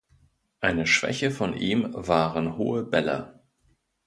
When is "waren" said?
1.93-2.57